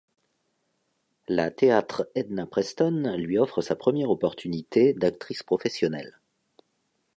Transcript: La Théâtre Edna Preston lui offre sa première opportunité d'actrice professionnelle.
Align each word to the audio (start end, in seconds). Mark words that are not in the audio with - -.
La 1.27 1.51
Théâtre 1.51 2.09
Edna 2.15 2.47
Preston 2.47 3.13
lui 3.19 3.37
offre 3.37 3.61
sa 3.61 3.75
première 3.75 4.09
opportunité 4.09 4.93
d'actrice 4.95 5.43
professionnelle. 5.43 6.19